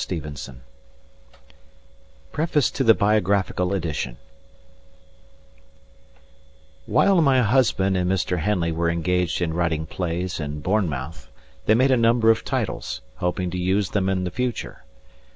STEVENSON 0.03 0.61
PREFACE 2.31 2.71
TO 2.71 2.83
THE 2.83 2.95
BIOGRAPHICAL 2.95 3.71
EDITION 3.71 4.17
While 6.87 7.21
my 7.21 7.43
husband 7.43 7.95
and 7.95 8.09
Mr. 8.11 8.39
Henley 8.39 8.71
were 8.71 8.89
engaged 8.89 9.43
in 9.43 9.53
writing 9.53 9.85
plays 9.85 10.39
in 10.39 10.59
Bournemouth 10.61 11.29
they 11.67 11.75
made 11.75 11.91
a 11.91 11.97
number 11.97 12.31
of 12.31 12.43
titles, 12.43 13.01
hoping 13.17 13.51
to 13.51 13.59
use 13.59 13.91
them 13.91 14.09
in 14.09 14.23
the 14.23 14.31
future. 14.31 14.85